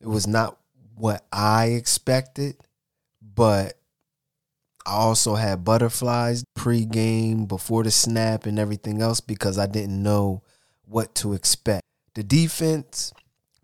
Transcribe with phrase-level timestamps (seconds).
[0.02, 0.60] It was not
[0.96, 2.58] what I expected,
[3.22, 3.80] but
[4.86, 10.44] I also had butterflies pre-game, before the snap, and everything else because I didn't know
[10.86, 11.82] what to expect.
[12.14, 13.12] The defense,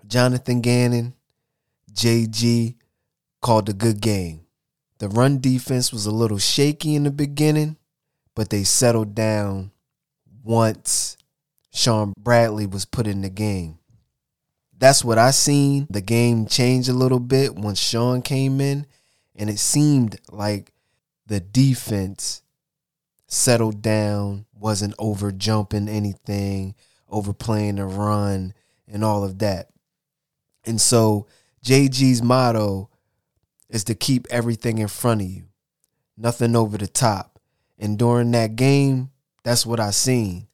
[0.08, 1.14] Jonathan Gannon,
[1.94, 2.76] JG
[3.42, 4.42] called a good game.
[4.98, 7.78] The run defense was a little shaky in the beginning,
[8.36, 9.72] but they settled down
[10.44, 11.18] once
[11.74, 13.78] Shaun Bradley was put in the game.
[14.78, 15.88] That's what I seen.
[15.90, 18.88] The game changed a little bit once Shaun came in,
[19.36, 20.72] and it seemed like
[21.28, 22.42] the defense
[23.28, 26.76] settled down, wasn't over jumping anything,
[27.09, 28.54] overplaying the run,
[28.88, 29.70] and all of that.
[30.66, 31.28] And so
[31.64, 32.90] JG's motto
[33.70, 35.46] is to keep everything in front of you,
[36.18, 37.40] nothing over the top.
[37.80, 39.10] And during that game,
[39.44, 40.48] that's what I seen.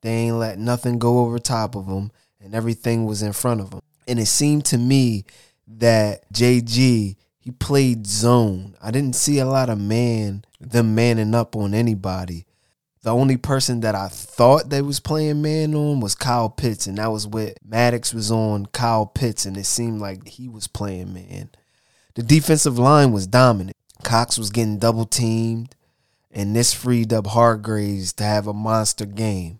[0.00, 3.70] They ain't let nothing go over top of them, and everything was in front of
[3.70, 3.82] them.
[4.08, 5.24] And it seemed to me
[5.68, 8.76] that JG he played zone.
[8.80, 12.46] I didn't see a lot of man them manning up on anybody.
[13.02, 16.98] The only person that I thought they was playing man on was Kyle Pitts, and
[16.98, 21.12] that was what Maddox was on Kyle Pitts, and it seemed like he was playing
[21.12, 21.50] man.
[22.14, 23.76] The defensive line was dominant.
[24.04, 25.74] Cox was getting double teamed,
[26.30, 29.58] and this freed up Hargraves to have a monster game.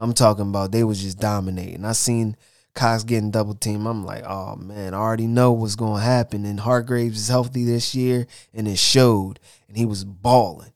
[0.00, 1.84] I'm talking about they was just dominating.
[1.84, 2.36] I seen
[2.80, 3.86] Cox getting double teamed.
[3.86, 6.46] I'm like, oh man, I already know what's gonna happen.
[6.46, 9.38] And Hargraves is healthy this year, and it showed.
[9.68, 10.72] And he was balling.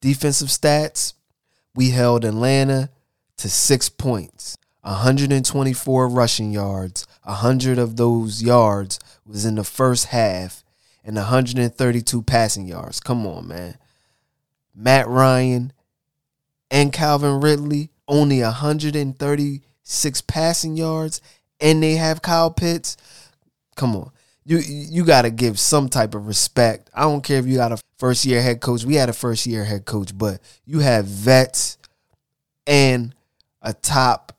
[0.00, 1.14] Defensive stats,
[1.72, 2.90] we held Atlanta
[3.36, 7.06] to six points, 124 rushing yards.
[7.22, 10.64] A 100 of those yards was in the first half,
[11.04, 12.98] and 132 passing yards.
[12.98, 13.78] Come on, man.
[14.74, 15.72] Matt Ryan
[16.72, 18.40] and Calvin Ridley only
[19.90, 21.20] 136 passing yards,
[21.60, 22.96] and they have Kyle Pitts.
[23.74, 24.10] Come on.
[24.44, 26.90] You you got to give some type of respect.
[26.94, 28.84] I don't care if you got a first year head coach.
[28.84, 31.76] We had a first year head coach, but you have vets
[32.66, 33.14] and
[33.62, 34.32] a top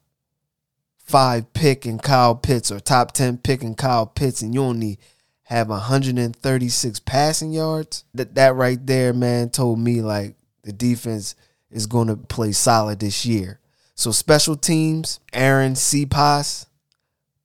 [0.97, 4.97] five pick in Kyle Pitts or top 10 pick in Kyle Pitts, and you only
[5.43, 8.05] have 136 passing yards.
[8.13, 11.35] That that right there, man, told me like the defense
[11.69, 13.60] is going to play solid this year.
[13.95, 16.65] So special teams, Arryn Siposs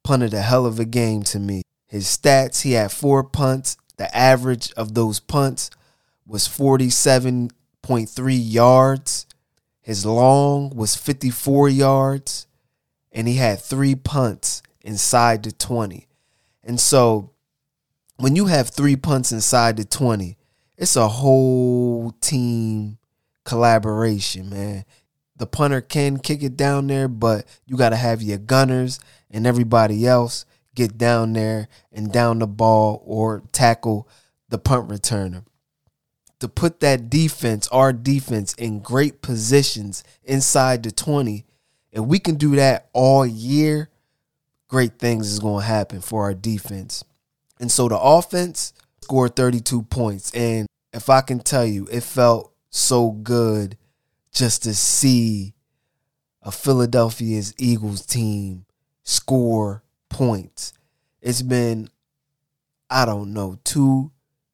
[0.03, 1.63] punted a hell of a game to me.
[1.87, 3.77] His stats, he had four punts.
[3.97, 5.71] The average of those punts
[6.27, 7.51] was 47.3
[8.53, 9.27] yards.
[9.81, 12.47] His long was 54 yards.
[13.13, 16.07] And he had three punts inside the 20.
[16.63, 17.31] And so
[18.17, 20.37] when you have three punts inside the 20,
[20.77, 22.99] it's a whole team
[23.45, 24.85] collaboration, man.
[25.39, 29.01] The punter can kick it down there, but you got to have your gunners
[29.31, 34.09] and everybody else get down there and down the ball or tackle
[34.49, 35.45] the punt returner.
[36.41, 41.45] To put that defense, our defense, in great positions inside the 20,
[41.93, 43.89] if we can do that all year,
[44.69, 47.05] great things is going to happen for our defense.
[47.59, 50.31] And so the offense scored 32 points.
[50.35, 53.79] And if I can tell you, it felt so good
[54.37, 55.55] just to see
[56.43, 58.67] a Philadelphia's Eagles team
[59.03, 60.75] score points.
[61.23, 61.89] It's been,
[62.91, 64.13] I don't know, two,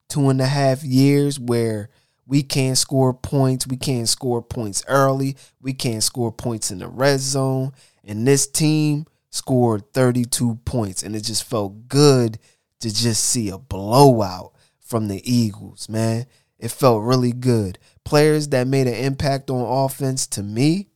[0.08, 1.90] two and a half years where
[2.26, 3.66] we can't score points.
[3.66, 5.36] We can't score points early.
[5.60, 7.72] We can't score points in the red zone.
[8.04, 11.02] And this team scored 32 points.
[11.02, 12.38] And it just felt good
[12.78, 16.26] to just see a blowout from the Eagles, man.
[16.62, 17.78] It felt really good.
[18.04, 20.86] Players that made an impact on offense to me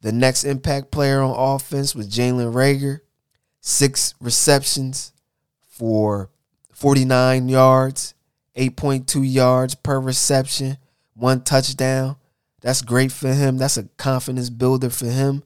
[0.00, 3.00] The next impact player on offense was Jalen Reagor,
[3.60, 5.12] six receptions
[5.68, 6.30] for
[6.72, 8.14] 49 yards,
[8.56, 10.78] 8.2 yards per reception,
[11.12, 12.16] one touchdown.
[12.62, 13.58] That's great for him.
[13.58, 15.42] That's a confidence builder for him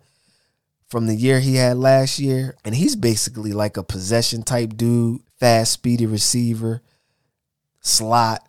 [0.89, 2.57] from the year he had last year.
[2.65, 6.83] And he's basically like a possession type dude, fast, speedy receiver,
[7.81, 8.49] slot.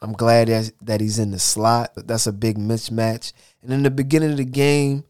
[0.00, 0.48] I'm glad
[0.82, 1.92] that he's in the slot.
[1.96, 3.32] That's a big mismatch.
[3.62, 5.04] And in the beginning of the game,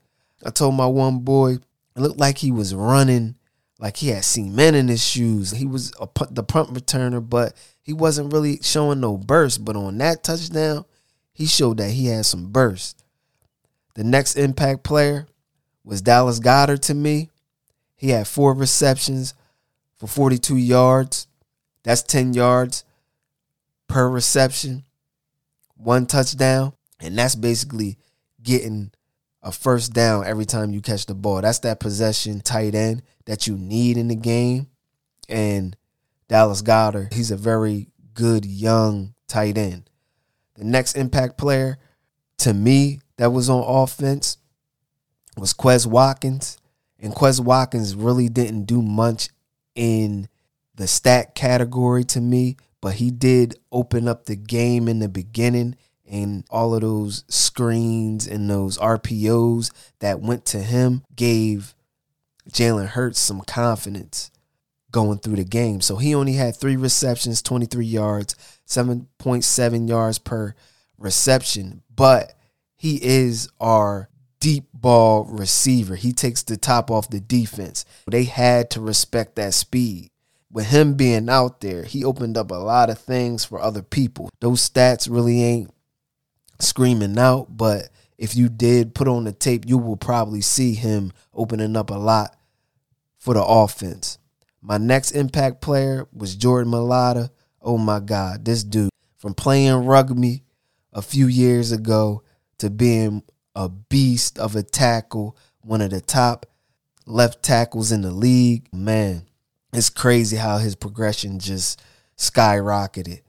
[0.45, 3.37] I told my one boy, it looked like he was running
[3.83, 5.51] like he had cement in his shoes.
[5.51, 7.53] He was a, the punt returner, but
[7.83, 9.65] he wasn't really showing no burst.
[9.65, 10.85] But on that touchdown,
[11.33, 13.03] he showed that he had some burst.
[13.95, 15.27] The next impact player
[15.85, 17.31] was Dallas Goedert to me.
[17.97, 19.35] He had four receptions
[19.97, 21.27] for 42 yards.
[21.83, 22.85] That's 10 yards
[23.89, 24.85] per reception,
[25.77, 26.73] one touchdown.
[27.01, 27.99] And that's basically
[28.43, 28.93] getting
[29.43, 31.41] a first down every time you catch the ball.
[31.43, 34.69] That's that possession tight end that you need in the game.
[35.29, 35.77] And
[36.29, 39.91] Dallas Goedert, he's a very good young tight end.
[40.55, 41.79] The next impact player
[42.39, 44.37] to me that was on offense
[45.37, 46.59] was Quez Watkins.
[46.99, 49.29] And Quez Watkins really didn't do much
[49.75, 50.29] in
[50.75, 55.77] the stat category to me, but he did open up the game in the beginning
[56.07, 59.71] and all of those screens and those RPOs
[60.01, 61.75] that went to him gave
[62.51, 64.31] Jalen Hurts some confidence
[64.91, 65.81] going through the game.
[65.81, 68.35] So he only had three receptions, 23 yards,
[68.67, 70.55] 7.7 yards per
[70.99, 72.35] reception, but
[72.77, 74.11] he is our
[74.43, 75.95] deep ball receiver.
[75.95, 77.85] He takes the top off the defense.
[78.11, 80.11] They had to respect that speed.
[80.51, 84.31] With him being out there, he opened up a lot of things for other people.
[84.41, 85.71] Those stats really ain't
[86.59, 91.13] screaming out, but if you did put on the tape, you will probably see him
[91.33, 92.37] opening up a lot
[93.19, 94.19] for the offense.
[94.61, 97.31] My next impact player was Jordan Mailata.
[97.61, 100.43] Oh my God, this dude from playing rugby
[100.93, 102.25] a few years ago
[102.59, 103.23] to being
[103.55, 106.47] a beast of a tackle, one of the top
[107.07, 108.69] left tackles in the league.
[108.73, 109.27] Man,
[109.73, 111.83] it's crazy how his progression just
[112.17, 113.21] skyrocketed.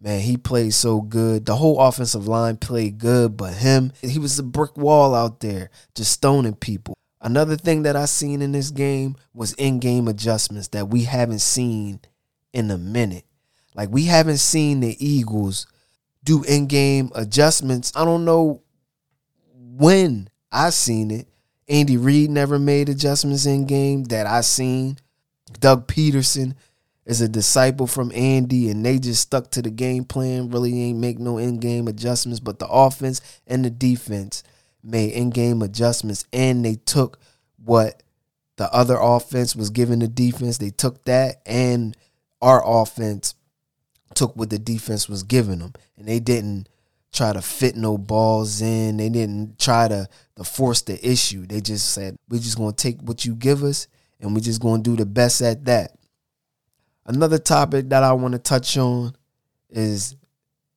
[0.00, 1.46] Man, he played so good.
[1.46, 5.70] The whole offensive line played good, but him, he was a brick wall out there,
[5.94, 6.94] just stoning people.
[7.22, 12.00] Another thing that I seen in this game was in-game adjustments that we haven't seen
[12.52, 13.24] in a minute.
[13.74, 15.66] Like we haven't seen the Eagles
[16.22, 17.90] do in-game adjustments.
[17.96, 18.62] I don't know
[19.76, 21.28] when I seen it.
[21.68, 24.98] Andy Reid never made adjustments in game that I seen.
[25.60, 26.54] Doug Pederson
[27.06, 30.50] is a disciple from Andy, and they just stuck to the game plan.
[30.50, 34.42] Really ain't make no in-game adjustments, but the offense and the defense
[34.82, 37.18] made in-game adjustments, and they took
[37.64, 38.02] what
[38.56, 40.58] the other offense was giving the defense.
[40.58, 41.96] They took that, and
[42.40, 43.34] our offense
[44.14, 46.68] took what the defense was giving them, and they didn't
[47.14, 48.96] try to fit no balls in.
[48.96, 51.46] They didn't try to, to force the issue.
[51.46, 53.86] They just said, we're just going to take what you give us
[54.20, 55.92] and we're just going to do the best at that.
[57.06, 59.14] Another topic that I want to touch on
[59.70, 60.16] is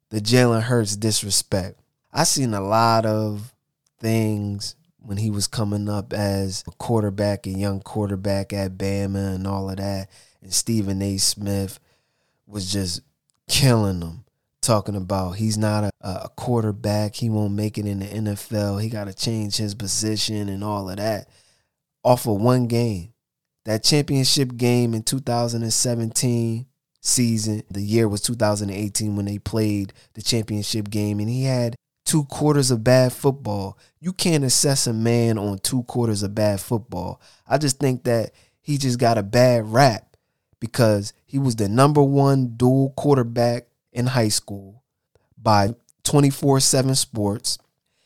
[0.09, 1.79] the Jalen Hurts disrespect.
[2.13, 3.53] I seen a lot of
[3.99, 9.47] things when he was coming up as a quarterback, a young quarterback at Bama and
[9.47, 10.09] all of that.
[10.41, 11.17] And Stephen A.
[11.17, 11.79] Smith
[12.45, 13.01] was just
[13.47, 14.25] killing them
[14.67, 17.15] talking about he's not a, a quarterback.
[17.15, 18.81] He won't make it in the NFL.
[18.83, 21.29] He got to change his position and all of that
[22.03, 23.13] off of one game.
[23.63, 26.65] That championship game in 2017
[27.01, 32.25] season, the year was 2018 when they played the championship game, and he had two
[32.25, 33.77] quarters of bad football.
[33.99, 37.21] You can't assess a man on two quarters of bad football.
[37.47, 38.31] I just think that
[38.61, 40.17] he just got a bad rap
[40.59, 43.66] because he was the number one dual quarterback
[43.97, 44.83] in high school
[45.41, 45.73] by
[46.03, 47.57] 24 7 Sports.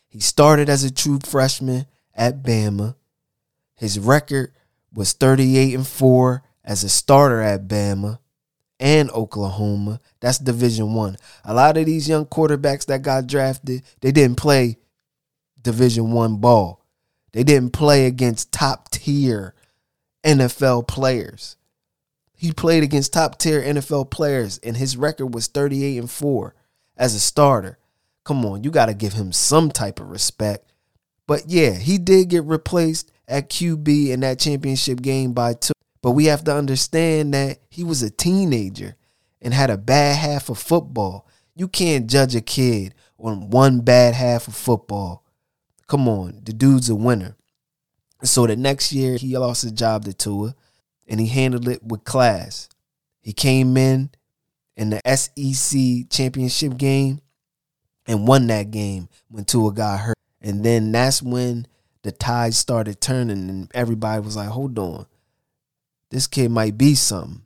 [0.08, 2.96] He started as a true freshman at Bama.
[3.76, 4.54] His record
[4.94, 8.20] was 38 and 4 as a starter at Bama
[8.80, 10.00] and Oklahoma.
[10.22, 11.18] That's Division 1.
[11.46, 14.78] A lot of these young quarterbacks that got drafted, they didn't play
[15.62, 16.84] Division 1 ball.
[17.34, 19.56] They didn't play against top tier
[20.24, 21.58] NFL players.
[22.42, 26.56] He played against top tier NFL players, and his record was 38 and 4
[26.98, 27.78] as a starter.
[28.24, 30.74] Come on, you got to give him some type of respect.
[31.28, 35.74] But yeah, he did get replaced at QB in that championship game by two.
[36.02, 38.96] But we have to understand that he was a teenager
[39.40, 41.28] and had a bad half of football.
[41.54, 45.24] You can't judge a kid on one bad half of football.
[45.86, 47.38] Come on, the dude's a winner.
[48.24, 50.56] So the next year, he lost his job to Tua
[51.08, 52.70] and he handled it with class.
[53.22, 54.10] He came in
[54.76, 57.22] in the SEC championship game
[58.08, 60.18] and won that game when Tua got hurt.
[60.42, 61.68] And then that's when
[62.04, 65.06] the tide started turning and everybody was like, hold on,
[66.10, 67.46] this kid might be something.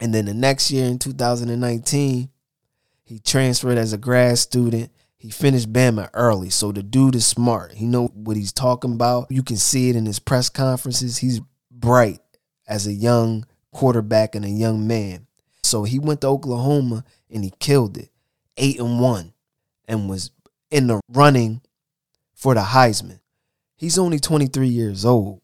[0.00, 2.30] And then the next year in 2019,
[3.04, 4.90] he transferred as a grad student.
[5.16, 7.72] He finished Bama early, so the dude is smart.
[7.72, 9.26] He know what he's talking about.
[9.30, 11.18] You can see it in his press conferences.
[11.18, 12.20] He's bright
[12.70, 15.26] as a young quarterback and a young man.
[15.62, 18.08] So he went to Oklahoma and he killed it.
[18.56, 19.32] 8 and 1
[19.88, 20.30] and was
[20.70, 21.60] in the running
[22.34, 23.20] for the Heisman.
[23.76, 25.42] He's only 23 years old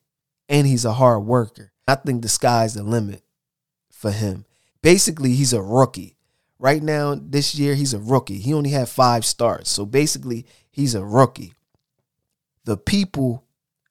[0.49, 1.73] and he's a hard worker.
[1.89, 3.23] I think the sky's the limit
[3.91, 4.45] for him.
[4.83, 6.17] Basically, he's a rookie.
[6.59, 8.39] Right now, this year, he's a rookie.
[8.39, 9.71] He only had five starts.
[9.71, 11.55] So basically, he's a rookie.
[12.65, 13.45] The people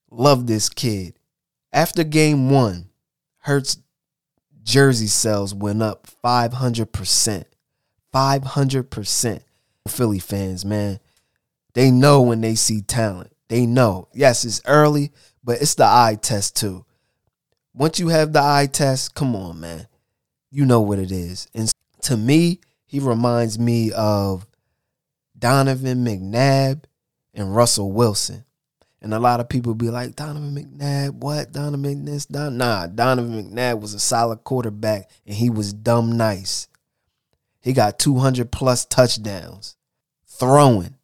[0.09, 1.19] love this kid.
[1.71, 2.89] After game one,
[3.45, 3.77] Hurts
[4.63, 7.45] jersey sales went up 500%.
[8.11, 9.39] 500%.
[9.87, 10.99] Philly fans, man,
[11.75, 13.31] they know when they see talent.
[13.49, 14.07] They know.
[14.15, 15.11] Yes, it's early,
[15.43, 16.85] but it's the eye test too.
[17.71, 19.85] Once you have the eye test, come on, man.
[20.49, 21.47] You know what it is.
[21.53, 21.71] And
[22.01, 24.47] to me, he reminds me of
[25.37, 26.85] Donovan McNabb
[27.35, 28.43] and Russell Wilson.
[29.05, 31.51] And a lot of people be like, Donovan McNabb, what?
[31.51, 32.57] Donovan this, Don?
[32.57, 36.67] Nah, Donovan McNabb was a solid quarterback and he was dumb nice.
[37.61, 39.75] He got 200 plus touchdowns
[40.25, 40.95] throwing.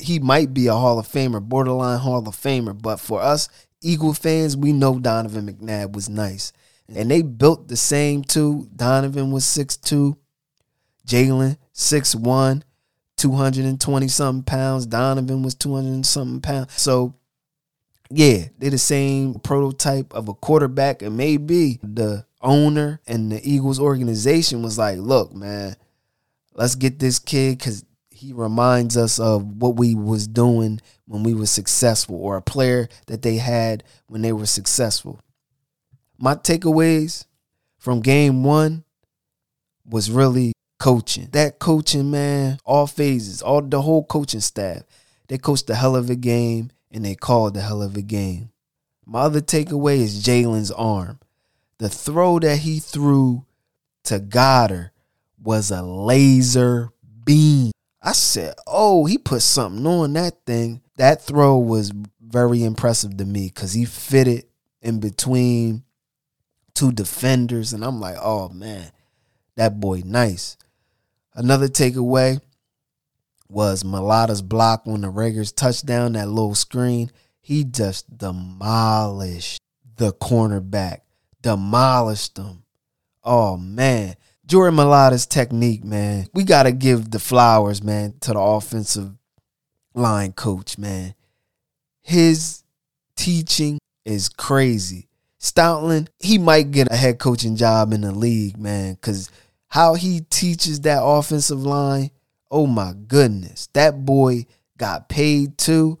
[0.00, 3.48] He might be a Hall of Famer, borderline Hall of Famer, but for us
[3.80, 6.52] Eagle fans, we know Donovan McNabb was nice.
[6.92, 8.68] And they built the same too.
[8.74, 10.16] Donovan was 6'2,
[11.06, 12.62] Jalen 6'1,
[13.16, 14.86] 220 something pounds.
[14.86, 16.72] Donovan was 200 something pounds.
[16.72, 17.14] So
[18.10, 23.80] yeah, they're the same prototype of a quarterback, and maybe the owner and the Eagles
[23.80, 25.76] organization was like, "Look, man,
[26.54, 31.34] let's get this kid because he reminds us of what we was doing when we
[31.34, 35.20] were successful, or a player that they had when they were successful."
[36.18, 37.26] My takeaways
[37.78, 38.84] from game one
[39.84, 41.28] was really coaching.
[41.32, 44.82] That coaching, man, all phases, all the whole coaching staff,
[45.28, 48.50] they coached the hell of a game and they called the hell of a game.
[49.04, 51.18] My other takeaway is Jalen's arm.
[51.78, 53.46] The throw that he threw
[54.04, 54.90] to Goedert
[55.42, 56.90] was a laser
[57.24, 57.72] beam.
[58.02, 60.82] I said, oh, he put something on that thing.
[60.96, 64.44] That throw was very impressive to me because he fitted
[64.82, 65.84] in between
[66.74, 67.72] two defenders.
[67.72, 68.90] And I'm like, oh man,
[69.56, 70.56] that boy nice.
[71.34, 72.40] Another takeaway
[73.48, 77.10] was Mailata's block when the Raiders touchdown, that little screen.
[77.40, 79.60] He just demolished
[79.96, 81.00] the cornerback,
[81.42, 82.64] demolished them.
[83.24, 84.16] Oh man.
[84.46, 86.26] Jordan Mailata's technique, man.
[86.32, 89.12] We gotta give the flowers, man, to the offensive
[89.94, 91.14] line coach, man.
[92.00, 92.62] His
[93.14, 95.08] teaching is crazy.
[95.40, 99.30] Stoutland, he might get a head coaching job in the league, man, because
[99.68, 102.10] how he teaches that offensive line,
[102.50, 103.68] oh my goodness.
[103.72, 105.98] That boy got paid too.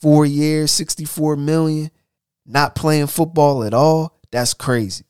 [0.00, 1.90] Four years, 64 million,
[2.44, 4.18] not playing football at all.
[4.30, 5.04] That's crazy.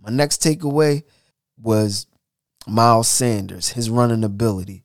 [0.00, 1.02] My next takeaway
[1.60, 2.06] was
[2.66, 4.84] Miles Sanders, his running ability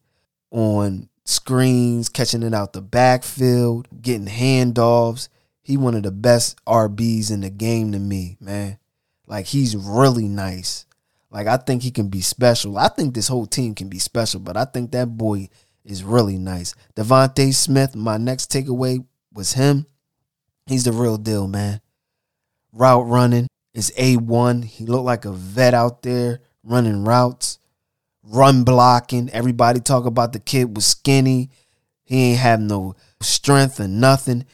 [0.52, 5.30] on screens, catching it out the backfield, getting handoffs.
[5.62, 8.78] He one of the best RBs in the game to me, man.
[9.26, 10.85] Like he's really nice.
[11.36, 12.78] Like I think he can be special.
[12.78, 15.50] I think this whole team can be special, but I think that boy
[15.84, 16.74] is really nice.
[16.96, 19.86] DeVonta Smith, my next takeaway was him.
[20.66, 21.82] He's the real deal, man.
[22.72, 24.64] Route running is A1.
[24.64, 27.60] He looked like a vet out there running routes,
[28.24, 29.30] run blocking.
[29.32, 31.50] Everybody talk about the kid was skinny.
[32.06, 34.46] He ain't have no strength or nothing.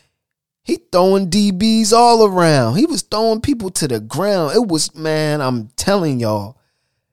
[0.63, 2.77] He throwing DBs all around.
[2.77, 4.55] He was throwing people to the ground.
[4.55, 6.57] It was, man, I'm telling y'all,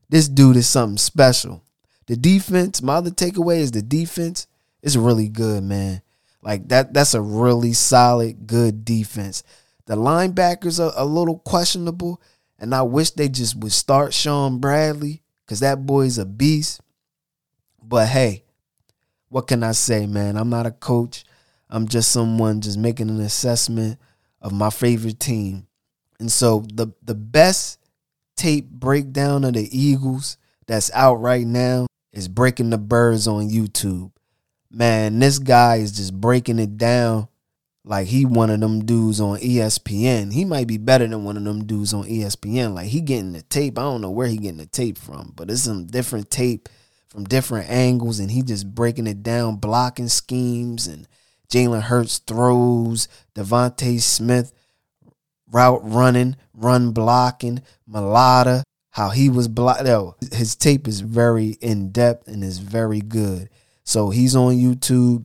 [0.09, 1.63] this dude is something special.
[2.07, 4.47] The defense, my other takeaway is the defense
[4.83, 6.03] is really good, man.
[6.43, 9.43] Like that, that's a really solid, good defense.
[9.87, 12.23] The linebackers are a little questionable,
[12.59, 16.81] and I wish they just would start Shaun Bradley because that boy's a beast.
[17.83, 18.45] But hey,
[19.29, 20.37] what can I say, man?
[20.37, 21.25] I'm not a coach.
[21.71, 23.99] I'm just someone just making an assessment
[24.41, 25.67] of my favorite team.
[26.21, 27.78] And so the the best
[28.39, 34.13] tape breakdown of the Eagles that's out right now is Breaking the Birds on YouTube.
[34.71, 37.29] Man, this guy is just breaking it down
[37.85, 40.33] like he one of them dudes on ESPN.
[40.33, 42.75] He might be better than one of them dudes on ESPN.
[42.75, 43.79] Like he getting the tape.
[43.79, 46.69] I don't know where he getting the tape from, but it's some different tape
[47.09, 51.09] from different angles, and he just breaking it down, blocking schemes and
[51.49, 54.53] Jalen Hurts throws, DeVonta Smith
[55.51, 59.87] route running, run blocking, Mailata, how he was blocked.
[60.33, 63.49] His tape is very in depth and is very good.
[63.85, 65.25] So he's on YouTube.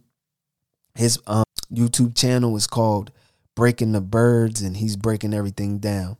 [0.95, 3.11] His um, YouTube channel is called
[3.55, 6.17] Breaking the Birds, and he's breaking everything down.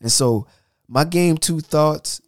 [0.00, 0.46] And so
[0.88, 2.20] my game two thoughts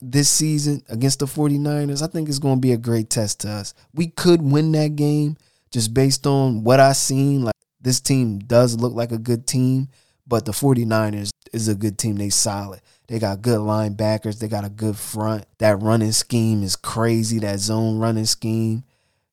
[0.00, 3.48] this season against the 49ers, I think it's going to be a great test to
[3.48, 3.74] us.
[3.94, 5.36] We could win that game
[5.70, 7.44] just based on what I seen.
[7.44, 9.88] Like this team does look like a good team,
[10.32, 12.16] but the 49ers is a good team.
[12.16, 12.80] They solid.
[13.06, 14.38] They got good linebackers.
[14.38, 15.44] They got a good front.
[15.58, 17.38] That running scheme is crazy.
[17.40, 18.84] That zone running scheme.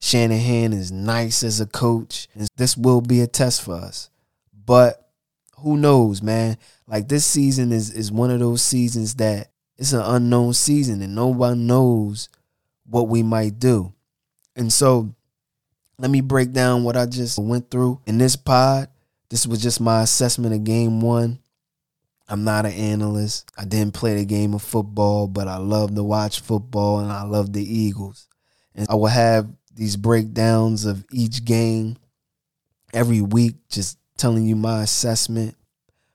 [0.02, 2.28] Shanahan is nice as a coach.
[2.36, 4.10] And this will be a test for us.
[4.66, 5.10] But
[5.60, 6.58] who knows, man?
[6.86, 11.16] Like this season is is one of those seasons that it's an unknown season and
[11.16, 12.28] no one knows
[12.86, 13.94] what we might do.
[14.58, 15.16] And so
[15.98, 18.90] let me break down what I just went through in this pod.
[19.30, 21.40] This was just my assessment of game one.
[22.28, 23.52] I'm not an analyst.
[23.58, 27.24] I didn't play the game of football, but I love to watch football and I
[27.24, 28.28] love the Eagles.
[28.76, 31.98] And I will have these breakdowns of each game
[32.94, 35.56] every week, just telling you my assessment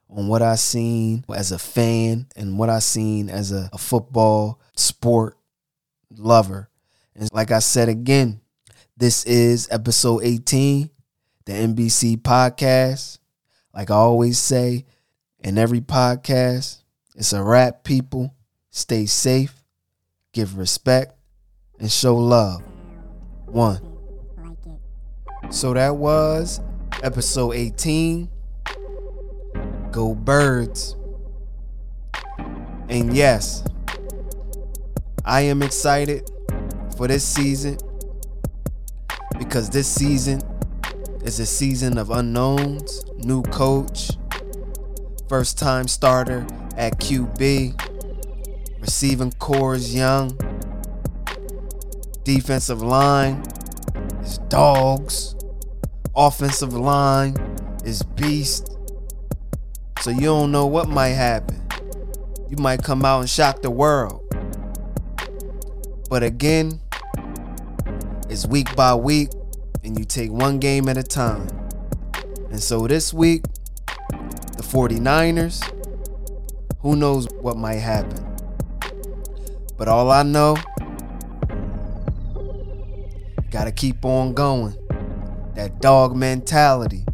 [0.09, 4.61] on what I seen as a fan and what I seen as a, a football
[4.77, 5.37] sport
[6.16, 6.68] lover.
[7.16, 8.40] And like I said again,
[8.96, 10.90] this is episode 18,
[11.46, 13.18] the NBC podcast.
[13.74, 14.87] Like I always say
[15.40, 16.83] in every podcast,
[17.14, 18.35] it's a wrap, people.
[18.70, 19.62] Stay safe,
[20.33, 21.14] give respect,
[21.78, 22.62] and show love
[23.46, 23.80] one.
[25.50, 26.61] So that was
[27.02, 28.28] episode 18.
[29.92, 30.96] Go Birds.
[32.88, 33.64] And yes,
[35.24, 36.28] I am excited
[36.96, 37.78] for this season
[39.38, 40.40] because this season
[41.24, 44.12] is a season of unknowns, new coach,
[45.28, 47.80] first time starter at QB,
[48.80, 50.38] receiving corps young,
[52.24, 53.42] Defensive line
[54.22, 55.34] is dogs.
[56.16, 57.37] Offensive line
[57.84, 58.78] is beast.
[60.00, 61.68] So you don't know what might happen.
[62.48, 64.22] You might come out and shock the world.
[66.08, 66.80] But again,
[68.30, 69.28] it's week by week,
[69.85, 71.47] and you take one game at a time.
[72.51, 73.44] And so this week,
[74.57, 75.62] the 49ers,
[76.81, 78.25] who knows what might happen.
[79.77, 80.57] But all I know,
[83.51, 84.77] gotta keep on going.
[85.55, 87.05] That dog mentality.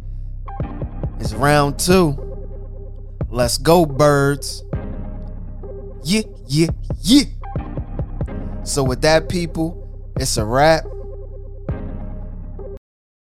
[1.19, 2.17] It's round two.
[3.29, 4.63] Let's go, birds.
[6.03, 6.69] Yeah, yeah,
[7.01, 7.23] yeah.
[8.63, 10.85] So with that, people, it's a wrap.